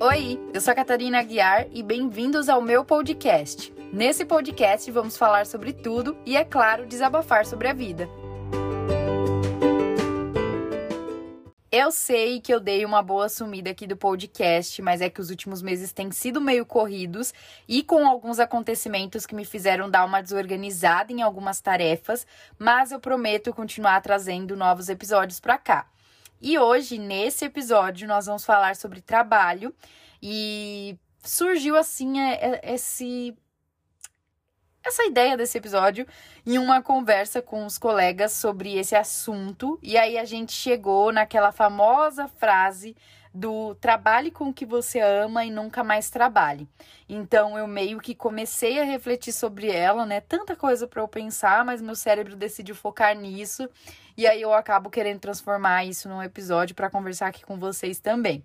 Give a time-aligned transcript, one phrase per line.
[0.00, 3.74] Oi, eu sou a Catarina Aguiar e bem-vindos ao meu podcast.
[3.92, 8.08] Nesse podcast vamos falar sobre tudo e, é claro, desabafar sobre a vida.
[11.72, 15.30] Eu sei que eu dei uma boa sumida aqui do podcast, mas é que os
[15.30, 17.34] últimos meses têm sido meio corridos
[17.66, 22.24] e com alguns acontecimentos que me fizeram dar uma desorganizada em algumas tarefas,
[22.56, 25.88] mas eu prometo continuar trazendo novos episódios para cá.
[26.40, 29.74] E hoje, nesse episódio, nós vamos falar sobre trabalho
[30.22, 33.36] e surgiu assim é, é, esse
[34.84, 36.06] essa ideia desse episódio
[36.46, 39.78] em uma conversa com os colegas sobre esse assunto.
[39.82, 42.96] E aí a gente chegou naquela famosa frase
[43.32, 46.68] do trabalhe com o que você ama e nunca mais trabalhe.
[47.08, 50.20] Então eu meio que comecei a refletir sobre ela, né?
[50.20, 53.68] Tanta coisa para eu pensar, mas meu cérebro decidiu focar nisso
[54.16, 58.42] e aí eu acabo querendo transformar isso num episódio para conversar aqui com vocês também.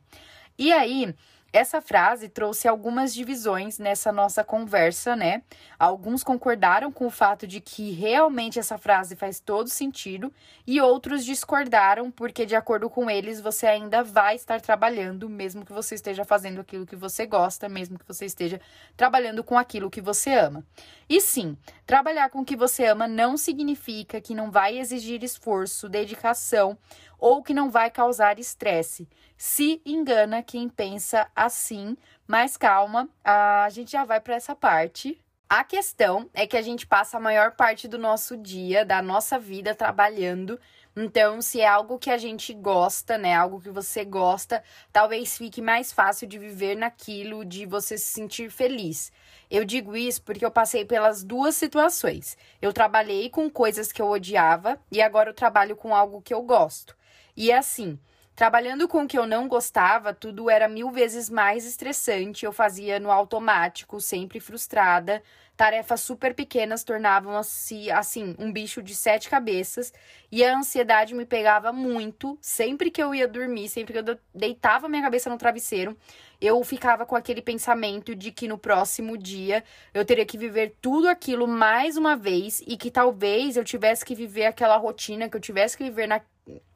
[0.58, 1.16] E aí,
[1.54, 5.44] essa frase trouxe algumas divisões nessa nossa conversa, né?
[5.78, 10.34] Alguns concordaram com o fato de que realmente essa frase faz todo sentido
[10.66, 15.72] e outros discordaram porque, de acordo com eles, você ainda vai estar trabalhando, mesmo que
[15.72, 18.60] você esteja fazendo aquilo que você gosta, mesmo que você esteja
[18.98, 20.66] trabalhando com aquilo que você ama.
[21.08, 25.88] E sim, trabalhar com o que você ama não significa que não vai exigir esforço,
[25.88, 26.76] dedicação
[27.20, 29.08] ou que não vai causar estresse.
[29.46, 35.22] Se engana quem pensa assim, mas calma, a gente já vai para essa parte.
[35.50, 39.38] A questão é que a gente passa a maior parte do nosso dia, da nossa
[39.38, 40.58] vida trabalhando.
[40.96, 44.64] Então, se é algo que a gente gosta, né, algo que você gosta,
[44.94, 49.12] talvez fique mais fácil de viver naquilo, de você se sentir feliz.
[49.52, 52.38] Eu digo isso porque eu passei pelas duas situações.
[52.62, 56.42] Eu trabalhei com coisas que eu odiava e agora eu trabalho com algo que eu
[56.42, 56.96] gosto.
[57.36, 58.00] E é assim,
[58.36, 62.46] trabalhando com o que eu não gostava, tudo era mil vezes mais estressante.
[62.46, 65.22] Eu fazia no automático, sempre frustrada.
[65.56, 69.94] Tarefas super pequenas tornavam-se, assim, um bicho de sete cabeças.
[70.32, 72.38] E a ansiedade me pegava muito.
[72.42, 75.96] Sempre que eu ia dormir, sempre que eu deitava minha cabeça no travesseiro,
[76.42, 81.08] eu ficava com aquele pensamento de que no próximo dia eu teria que viver tudo
[81.08, 85.42] aquilo mais uma vez e que talvez eu tivesse que viver aquela rotina, que eu
[85.42, 86.20] tivesse que viver na,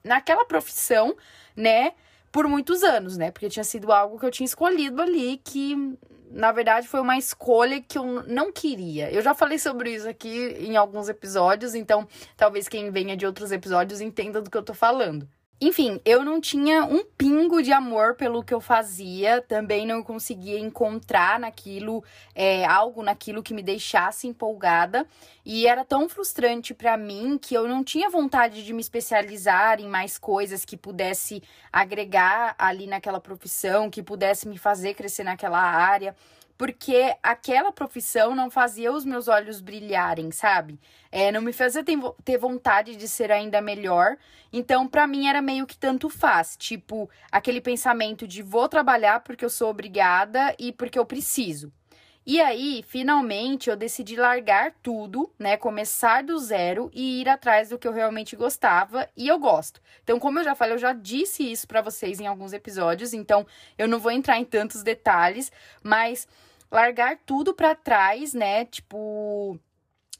[0.03, 1.16] naquela profissão,
[1.55, 1.94] né?
[2.31, 3.31] Por muitos anos, né?
[3.31, 5.97] Porque tinha sido algo que eu tinha escolhido ali, que
[6.29, 9.11] na verdade foi uma escolha que eu não queria.
[9.11, 13.51] Eu já falei sobre isso aqui em alguns episódios, então talvez quem venha de outros
[13.51, 15.28] episódios entenda do que eu tô falando.
[15.59, 20.59] Enfim, eu não tinha um pingo de amor pelo que eu fazia, também não conseguia
[20.59, 22.03] encontrar naquilo
[22.35, 25.07] é, algo naquilo que me deixasse empolgada,
[25.44, 29.88] e era tão frustrante para mim que eu não tinha vontade de me especializar em
[29.88, 31.41] mais coisas que pudesse
[31.73, 36.16] agregar ali naquela profissão, que pudesse me fazer crescer naquela área
[36.57, 40.79] porque aquela profissão não fazia os meus olhos brilharem, sabe?
[41.12, 41.84] É, não me fazia
[42.23, 44.18] ter vontade de ser ainda melhor.
[44.51, 46.57] Então, para mim, era meio que tanto faz.
[46.57, 51.72] Tipo, aquele pensamento de vou trabalhar porque eu sou obrigada e porque eu preciso.
[52.29, 55.56] E aí, finalmente, eu decidi largar tudo, né?
[55.56, 59.79] Começar do zero e ir atrás do que eu realmente gostava e eu gosto.
[60.03, 63.47] Então, como eu já falei, eu já disse isso para vocês em alguns episódios, então
[63.78, 65.50] eu não vou entrar em tantos detalhes,
[65.81, 66.28] mas
[66.72, 68.66] largar tudo para trás, né?
[68.66, 69.59] Tipo,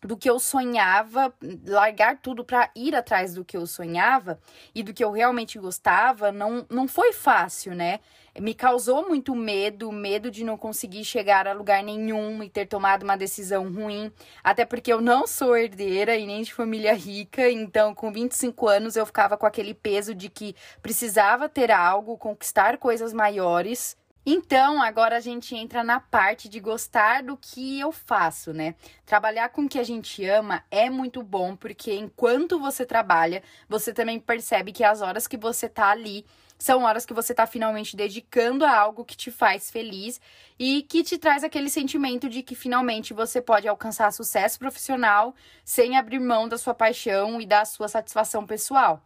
[0.02, 1.34] do que eu sonhava,
[1.66, 4.40] largar tudo para ir atrás do que eu sonhava
[4.74, 8.00] e do que eu realmente gostava, não, não foi fácil, né?
[8.40, 13.02] Me causou muito medo, medo de não conseguir chegar a lugar nenhum e ter tomado
[13.02, 14.12] uma decisão ruim,
[14.44, 18.96] até porque eu não sou herdeira e nem de família rica, então com 25 anos
[18.96, 23.98] eu ficava com aquele peso de que precisava ter algo, conquistar coisas maiores
[24.30, 28.76] então, agora a gente entra na parte de gostar do que eu faço, né?
[29.06, 33.94] Trabalhar com o que a gente ama é muito bom, porque enquanto você trabalha, você
[33.94, 36.26] também percebe que as horas que você tá ali
[36.60, 40.20] são horas que você tá finalmente dedicando a algo que te faz feliz
[40.60, 45.34] e que te traz aquele sentimento de que finalmente você pode alcançar sucesso profissional
[45.64, 49.02] sem abrir mão da sua paixão e da sua satisfação pessoal.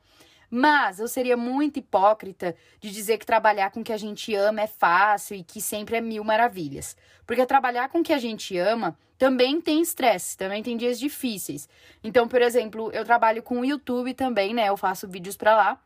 [0.53, 4.61] Mas eu seria muito hipócrita de dizer que trabalhar com o que a gente ama
[4.61, 6.97] é fácil e que sempre é mil maravilhas.
[7.25, 11.69] Porque trabalhar com o que a gente ama também tem estresse, também tem dias difíceis.
[12.03, 14.67] Então, por exemplo, eu trabalho com o YouTube também, né?
[14.67, 15.79] Eu faço vídeos para lá.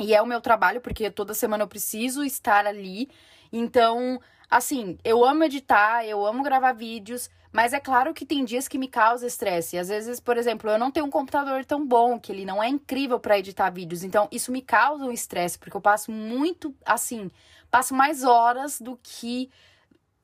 [0.00, 3.08] E é o meu trabalho, porque toda semana eu preciso estar ali.
[3.52, 4.20] Então,
[4.52, 8.78] assim, eu amo editar, eu amo gravar vídeos, Mas é claro que tem dias que
[8.78, 9.76] me causa estresse.
[9.76, 12.68] Às vezes, por exemplo, eu não tenho um computador tão bom, que ele não é
[12.68, 14.02] incrível para editar vídeos.
[14.02, 17.30] Então, isso me causa um estresse, porque eu passo muito, assim,
[17.70, 19.50] passo mais horas do que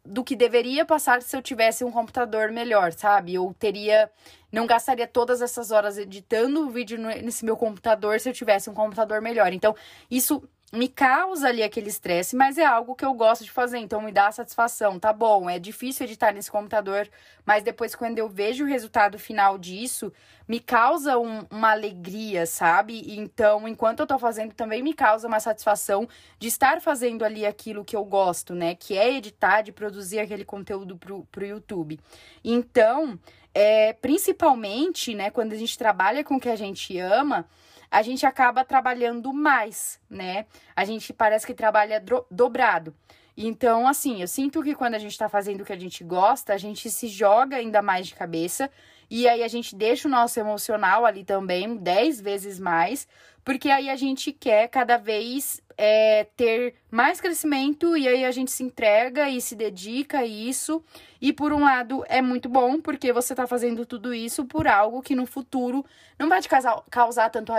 [0.04, 3.34] do que deveria passar se eu tivesse um computador melhor, sabe?
[3.34, 4.10] Eu teria
[4.50, 8.74] não gastaria todas essas horas editando o vídeo nesse meu computador se eu tivesse um
[8.74, 9.52] computador melhor.
[9.52, 9.74] Então,
[10.10, 10.42] isso
[10.72, 14.12] me causa ali aquele estresse, mas é algo que eu gosto de fazer, então me
[14.12, 14.98] dá satisfação.
[14.98, 17.08] Tá bom, é difícil editar nesse computador,
[17.44, 20.12] mas depois quando eu vejo o resultado final disso,
[20.46, 23.02] me causa um, uma alegria, sabe?
[23.18, 26.06] Então, enquanto eu tô fazendo, também me causa uma satisfação
[26.38, 28.74] de estar fazendo ali aquilo que eu gosto, né?
[28.74, 31.98] Que é editar, de produzir aquele conteúdo pro, pro YouTube.
[32.44, 33.18] Então,
[33.54, 37.46] é, principalmente, né, quando a gente trabalha com o que a gente ama,
[37.90, 40.46] a gente acaba trabalhando mais, né?
[40.76, 42.94] A gente parece que trabalha dobrado.
[43.36, 46.52] Então, assim, eu sinto que quando a gente tá fazendo o que a gente gosta,
[46.52, 48.68] a gente se joga ainda mais de cabeça.
[49.10, 53.08] E aí a gente deixa o nosso emocional ali também dez vezes mais,
[53.44, 58.50] porque aí a gente quer cada vez é, ter mais crescimento e aí a gente
[58.50, 60.82] se entrega e se dedica a isso.
[61.20, 65.00] E por um lado é muito bom, porque você está fazendo tudo isso por algo
[65.00, 65.84] que no futuro
[66.18, 67.52] não vai te causar, causar tanto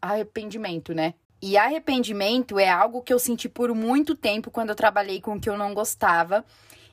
[0.00, 1.14] arrependimento, né?
[1.40, 5.40] E arrependimento é algo que eu senti por muito tempo quando eu trabalhei com o
[5.40, 6.44] que eu não gostava.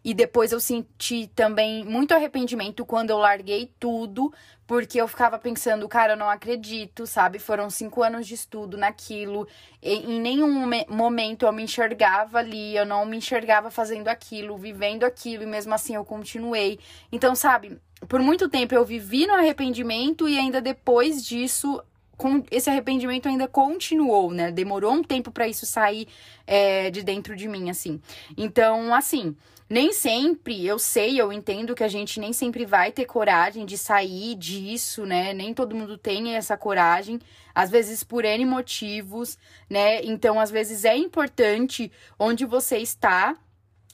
[0.03, 4.33] E depois eu senti também muito arrependimento quando eu larguei tudo,
[4.67, 7.39] porque eu ficava pensando, cara, eu não acredito, sabe?
[7.39, 9.47] Foram cinco anos de estudo naquilo.
[9.81, 15.43] Em nenhum momento eu me enxergava ali, eu não me enxergava fazendo aquilo, vivendo aquilo,
[15.43, 16.79] e mesmo assim eu continuei.
[17.11, 21.81] Então, sabe, por muito tempo eu vivi no arrependimento e ainda depois disso
[22.51, 24.51] esse arrependimento ainda continuou, né?
[24.51, 26.07] Demorou um tempo para isso sair
[26.45, 28.01] é, de dentro de mim, assim.
[28.37, 29.35] Então, assim,
[29.69, 33.77] nem sempre, eu sei, eu entendo que a gente nem sempre vai ter coragem de
[33.77, 35.33] sair disso, né?
[35.33, 37.19] Nem todo mundo tem essa coragem,
[37.55, 39.37] às vezes por N motivos,
[39.69, 40.03] né?
[40.03, 43.35] Então, às vezes é importante onde você está,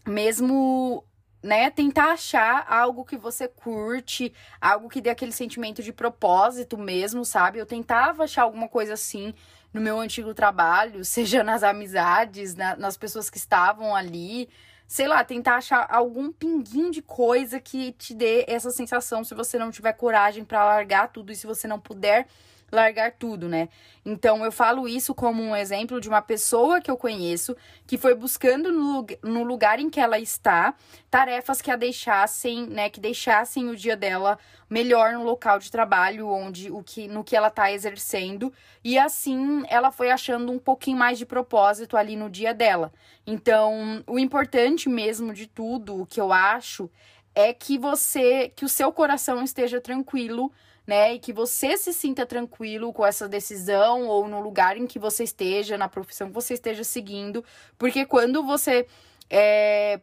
[0.08, 1.04] mesmo
[1.42, 7.24] né, tentar achar algo que você curte, algo que dê aquele sentimento de propósito mesmo,
[7.24, 7.60] sabe?
[7.60, 9.34] Eu tentava achar alguma coisa assim
[9.74, 14.50] no meu antigo trabalho, seja nas amizades, na, nas pessoas que estavam ali,
[14.88, 19.58] sei lá, tentar achar algum pinguinho de coisa que te dê essa sensação se você
[19.58, 22.28] não tiver coragem para largar tudo e se você não puder
[22.72, 23.70] largar tudo, né?
[24.06, 27.56] Então eu falo isso como um exemplo de uma pessoa que eu conheço
[27.86, 30.74] que foi buscando no, lugar em que ela está
[31.10, 34.38] tarefas que a deixassem, né, que deixassem o dia dela
[34.70, 39.64] melhor no local de trabalho, onde o que no que ela está exercendo, e assim
[39.68, 42.92] ela foi achando um pouquinho mais de propósito ali no dia dela.
[43.26, 46.90] Então, o importante mesmo de tudo, o que eu acho,
[47.36, 50.52] é que você, que o seu coração esteja tranquilo
[50.90, 51.14] né?
[51.14, 55.24] E que você se sinta tranquilo com essa decisão ou no lugar em que você
[55.24, 57.46] esteja, na profissão que você esteja seguindo,
[57.78, 58.88] porque quando você
[59.30, 60.02] é,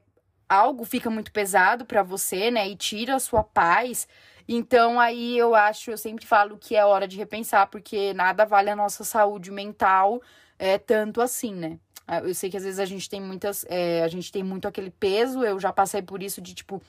[0.48, 2.68] algo fica muito pesado para você, né?
[2.68, 4.06] E tira a sua paz.
[4.48, 8.70] Então aí eu acho, eu sempre falo que é hora de repensar, porque nada vale
[8.70, 10.22] a nossa saúde mental
[10.56, 11.80] é tanto assim, né?
[12.22, 14.90] Eu sei que às vezes a gente tem muitas, é, a gente tem muito aquele
[14.90, 15.42] peso.
[15.42, 16.80] Eu já passei por isso de tipo,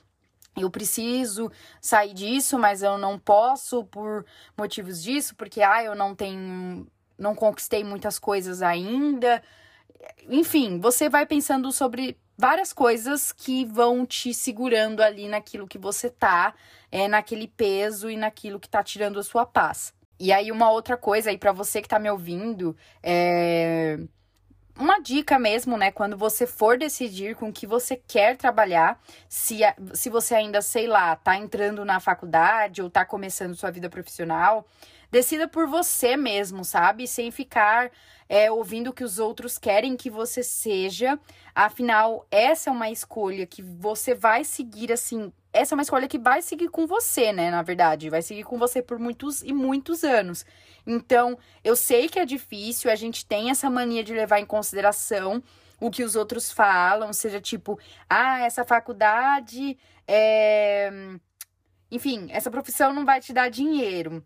[0.61, 1.51] eu preciso
[1.81, 4.25] sair disso, mas eu não posso por
[4.57, 6.87] motivos disso, porque ah, eu não tenho,
[7.17, 9.41] não conquistei muitas coisas ainda.
[10.29, 16.09] Enfim, você vai pensando sobre várias coisas que vão te segurando ali naquilo que você
[16.09, 16.53] tá,
[16.91, 19.93] é naquele peso e naquilo que tá tirando a sua paz.
[20.19, 23.99] E aí uma outra coisa aí para você que tá me ouvindo, é
[24.79, 25.91] uma dica mesmo, né?
[25.91, 29.59] Quando você for decidir com que você quer trabalhar, se,
[29.93, 34.65] se você ainda, sei lá, tá entrando na faculdade ou tá começando sua vida profissional,
[35.11, 37.07] decida por você mesmo, sabe?
[37.07, 37.91] Sem ficar
[38.29, 41.19] é, ouvindo o que os outros querem que você seja.
[41.55, 45.31] Afinal, essa é uma escolha que você vai seguir assim.
[45.53, 47.49] Essa é uma escolha que vai seguir com você, né?
[47.49, 50.45] Na verdade, vai seguir com você por muitos e muitos anos.
[50.85, 55.41] Então, eu sei que é difícil, a gente tem essa mania de levar em consideração
[55.79, 60.89] o que os outros falam, seja tipo, ah, essa faculdade é.
[61.89, 64.23] Enfim, essa profissão não vai te dar dinheiro.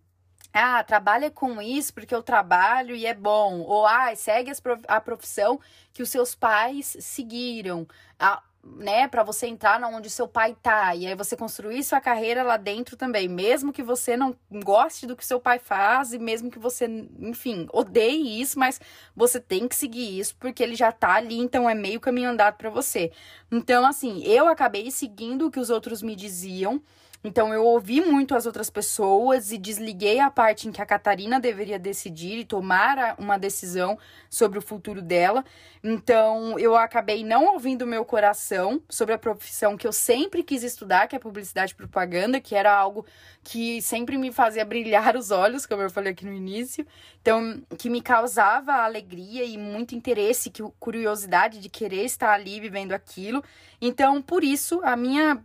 [0.53, 3.61] Ah, trabalha com isso porque eu trabalho e é bom.
[3.61, 4.51] Ou, ah, segue
[4.87, 5.59] a profissão
[5.93, 7.87] que os seus pais seguiram.
[8.19, 12.43] Ah, né, para você entrar onde seu pai tá, e aí você construir sua carreira
[12.43, 16.51] lá dentro também, mesmo que você não goste do que seu pai faz, e mesmo
[16.51, 16.85] que você,
[17.19, 18.79] enfim, odeie isso, mas
[19.15, 22.55] você tem que seguir isso porque ele já tá ali, então é meio caminho andado
[22.55, 23.11] para você.
[23.51, 26.81] Então, assim, eu acabei seguindo o que os outros me diziam,
[27.23, 31.39] Então eu ouvi muito as outras pessoas e desliguei a parte em que a Catarina
[31.39, 33.97] deveria decidir e tomar uma decisão
[34.29, 35.45] sobre o futuro dela.
[35.83, 40.63] Então eu acabei não ouvindo o meu coração sobre a profissão que eu sempre quis
[40.63, 43.05] estudar, que é publicidade e propaganda, que era algo
[43.43, 46.85] que sempre me fazia brilhar os olhos, como eu falei aqui no início.
[47.21, 52.93] Então, que me causava alegria e muito interesse, que curiosidade de querer estar ali vivendo
[52.93, 53.43] aquilo.
[53.79, 55.41] Então, por isso, a minha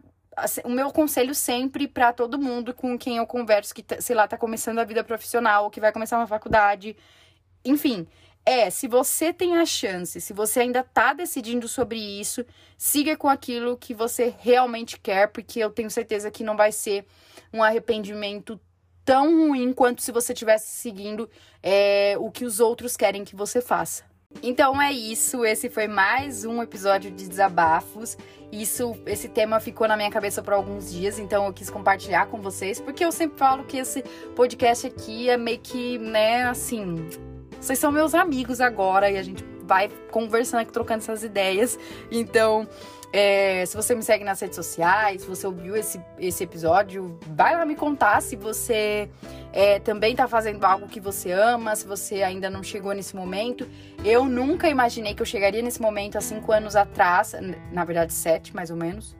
[0.64, 4.37] o meu conselho sempre para todo mundo com quem eu converso que, sei lá, tá
[4.37, 6.97] começando a vida profissional, que vai começar uma faculdade,
[7.64, 8.07] enfim,
[8.45, 12.45] é, se você tem a chance, se você ainda tá decidindo sobre isso,
[12.78, 17.05] siga com aquilo que você realmente quer, porque eu tenho certeza que não vai ser
[17.52, 18.61] um arrependimento
[19.05, 21.28] tão ruim quanto se você estivesse seguindo
[21.62, 24.05] é, o que os outros querem que você faça.
[24.43, 28.16] Então é isso, esse foi mais um episódio de desabafos.
[28.52, 32.40] Isso, esse tema ficou na minha cabeça por alguns dias, então eu quis compartilhar com
[32.40, 37.09] vocês, porque eu sempre falo que esse podcast aqui é meio que, né, assim,
[37.61, 41.78] vocês são meus amigos agora e a gente vai conversando aqui, trocando essas ideias.
[42.11, 42.69] Então,
[43.16, 47.56] é, se você me segue nas redes sociais, se você ouviu esse, esse episódio, vai
[47.56, 49.08] lá me contar se você
[49.54, 53.66] é, também tá fazendo algo que você ama, se você ainda não chegou nesse momento.
[54.04, 57.35] Eu nunca imaginei que eu chegaria nesse momento há cinco anos atrás,
[57.73, 59.16] na verdade, sete mais ou menos.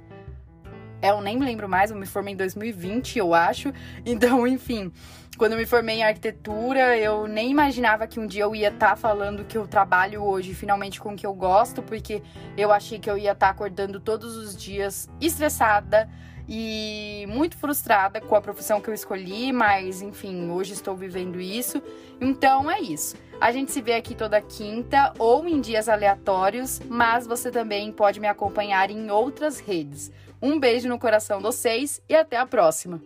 [1.01, 3.73] É, eu nem lembro mais, eu me formei em 2020, eu acho.
[4.05, 4.93] Então, enfim,
[5.37, 8.91] quando eu me formei em arquitetura, eu nem imaginava que um dia eu ia estar
[8.91, 12.23] tá falando que eu trabalho hoje finalmente com o que eu gosto, porque
[12.57, 16.09] eu achei que eu ia estar tá acordando todos os dias estressada
[16.49, 21.83] e muito frustrada com a profissão que eu escolhi, mas enfim, hoje estou vivendo isso.
[22.21, 23.17] Então é isso.
[23.41, 28.21] A gente se vê aqui toda quinta ou em dias aleatórios, mas você também pode
[28.21, 30.11] me acompanhar em outras redes.
[30.47, 33.03] Um beijo no coração de vocês e até a próxima!